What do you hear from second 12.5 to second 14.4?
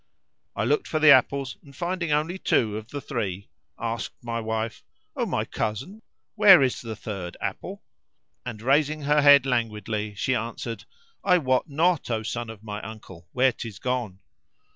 my uncle, where 'tis gone!"